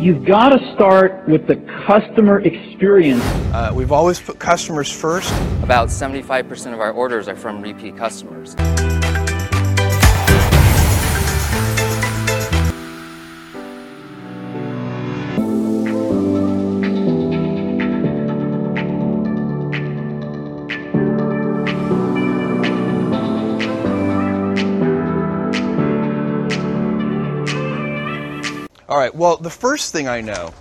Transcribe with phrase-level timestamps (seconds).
[0.00, 1.56] You've got to start with the
[1.86, 3.22] customer experience.
[3.52, 5.30] Uh, we've always put customers first.
[5.62, 8.56] About 75% of our orders are from repeat customers.
[29.00, 30.52] Right, well, the first thing I know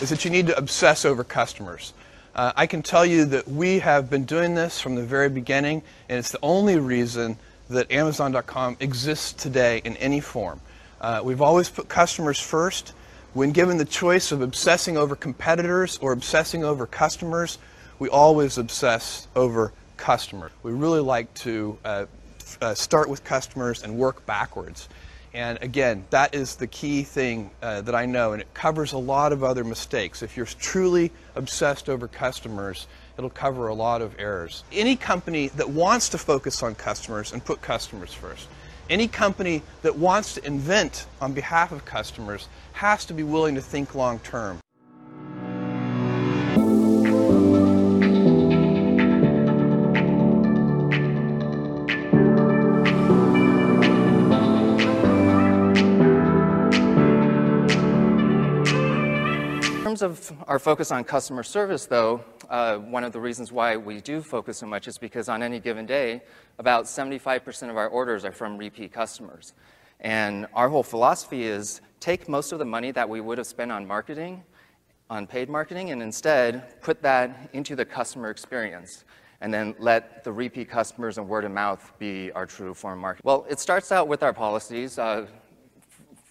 [0.00, 1.92] is that you need to obsess over customers.
[2.34, 5.82] Uh, I can tell you that we have been doing this from the very beginning,
[6.08, 7.36] and it's the only reason
[7.70, 10.60] that Amazon.com exists today in any form.
[11.00, 12.92] Uh, we've always put customers first.
[13.34, 17.58] When given the choice of obsessing over competitors or obsessing over customers,
[17.98, 20.52] we always obsess over customers.
[20.62, 22.06] We really like to uh,
[22.62, 24.88] uh, start with customers and work backwards.
[25.34, 28.98] And again, that is the key thing uh, that I know, and it covers a
[28.98, 30.22] lot of other mistakes.
[30.22, 34.64] If you're truly obsessed over customers, it'll cover a lot of errors.
[34.72, 38.48] Any company that wants to focus on customers and put customers first,
[38.88, 43.60] any company that wants to invent on behalf of customers has to be willing to
[43.60, 44.58] think long term.
[59.98, 64.00] Terms of our focus on customer service, though, uh, one of the reasons why we
[64.00, 66.22] do focus so much is because on any given day,
[66.58, 69.54] about 75% of our orders are from repeat customers.
[70.00, 73.72] And our whole philosophy is take most of the money that we would have spent
[73.72, 74.44] on marketing,
[75.10, 79.04] on paid marketing, and instead put that into the customer experience.
[79.40, 83.02] And then let the repeat customers and word of mouth be our true form of
[83.02, 83.22] marketing.
[83.24, 84.98] Well, it starts out with our policies.
[84.98, 85.26] Uh,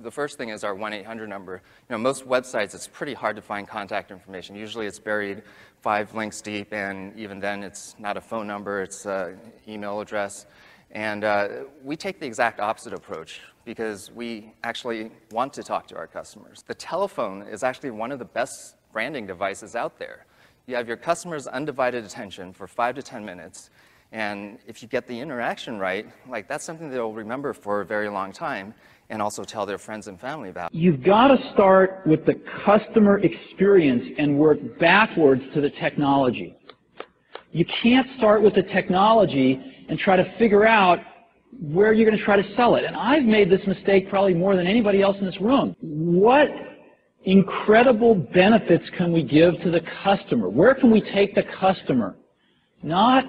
[0.00, 1.54] the first thing is our 1-800 number.
[1.54, 4.54] You know, most websites, it's pretty hard to find contact information.
[4.54, 5.42] Usually it's buried
[5.80, 10.46] five links deep, and even then it's not a phone number, it's an email address.
[10.90, 11.48] And uh,
[11.82, 16.64] we take the exact opposite approach because we actually want to talk to our customers.
[16.66, 20.24] The telephone is actually one of the best branding devices out there.
[20.66, 23.70] You have your customer's undivided attention for five to 10 minutes,
[24.12, 28.08] and if you get the interaction right, like that's something they'll remember for a very
[28.08, 28.74] long time
[29.10, 30.74] and also tell their friends and family about.
[30.74, 36.54] You've got to start with the customer experience and work backwards to the technology.
[37.52, 40.98] You can't start with the technology and try to figure out
[41.60, 42.84] where you're going to try to sell it.
[42.84, 45.74] And I've made this mistake probably more than anybody else in this room.
[45.80, 46.48] What
[47.24, 50.50] incredible benefits can we give to the customer?
[50.50, 52.16] Where can we take the customer?
[52.82, 53.24] Not,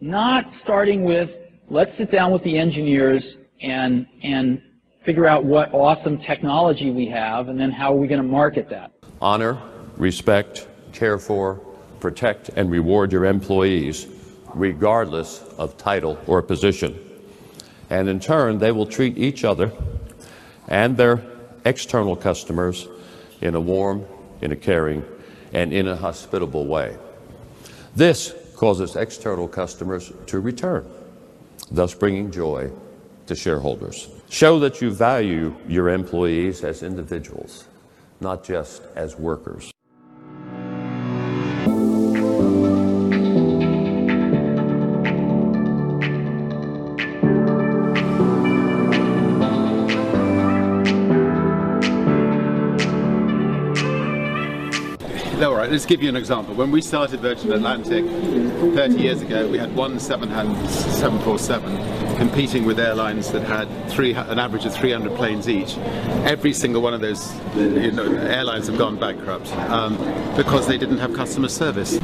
[0.00, 1.28] not starting with,
[1.68, 3.22] let's sit down with the engineers
[3.60, 4.62] and, and
[5.06, 8.68] figure out what awesome technology we have, and then how are we going to market
[8.68, 8.90] that.
[9.22, 9.56] Honor,
[9.96, 11.54] respect, care for,
[12.00, 14.08] protect, and reward your employees,
[14.52, 16.98] regardless of title or position.
[17.88, 19.70] And in turn, they will treat each other
[20.66, 21.22] and their
[21.64, 22.88] external customers
[23.40, 24.04] in a warm,
[24.40, 25.04] in a caring,
[25.52, 26.96] and in a hospitable way.
[27.94, 30.84] This causes external customers to return,
[31.70, 32.72] thus bringing joy
[33.26, 34.08] to shareholders.
[34.28, 37.66] Show that you value your employees as individuals,
[38.20, 39.70] not just as workers.
[55.66, 56.54] Right, let's give you an example.
[56.54, 63.32] When we started Virgin Atlantic 30 years ago, we had one 747 competing with airlines
[63.32, 65.76] that had three, an average of 300 planes each.
[66.24, 69.96] Every single one of those you know, airlines have gone bankrupt um,
[70.36, 71.98] because they didn't have customer service.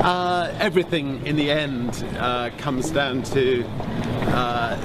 [0.00, 3.64] Uh, everything in the end uh, comes down to
[4.28, 4.76] uh,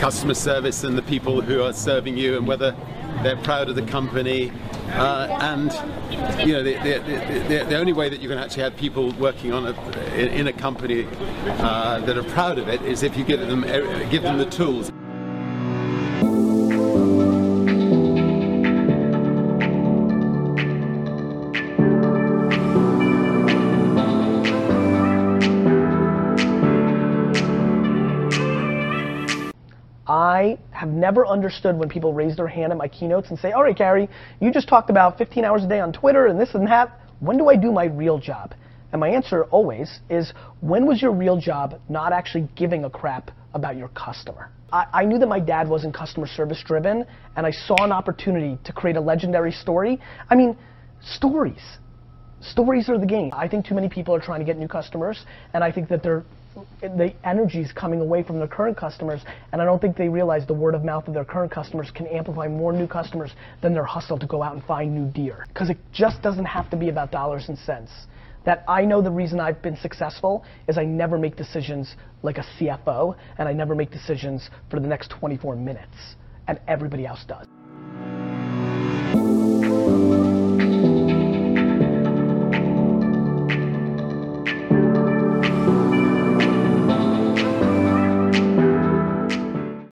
[0.00, 2.74] customer service and the people who are serving you and whether
[3.22, 4.52] they're proud of the company
[4.92, 5.72] uh, and
[6.46, 9.52] you know the, the, the, the, only way that you can actually have people working
[9.52, 11.06] on a, in, a company
[11.46, 13.62] uh, that are proud of it is if you give them
[14.10, 14.90] give them the tools.
[30.40, 33.62] I have never understood when people raise their hand at my keynotes and say, all
[33.62, 34.08] right, Gary,
[34.40, 36.98] you just talked about 15 hours a day on Twitter and this and that.
[37.20, 38.54] When do I do my real job?
[38.92, 43.30] And my answer always is, when was your real job not actually giving a crap
[43.52, 44.50] about your customer.
[44.72, 47.04] I, I knew that my dad wasn't customer service driven,
[47.36, 50.00] and I saw an opportunity to create a legendary story.
[50.30, 50.56] I mean,
[51.02, 51.60] stories.
[52.40, 53.32] Stories are the game.
[53.34, 56.02] I think too many people are trying to get new customers, and I think that
[56.02, 56.24] they're
[56.80, 59.22] the energy is coming away from their current customers,
[59.52, 62.06] and I don't think they realize the word of mouth of their current customers can
[62.06, 65.44] amplify more new customers than their hustle to go out and find new deer.
[65.48, 67.90] Because it just doesn't have to be about dollars and cents.
[68.44, 72.44] That I know the reason I've been successful is I never make decisions like a
[72.58, 76.16] CFO, and I never make decisions for the next 24 minutes,
[76.48, 77.46] and everybody else does.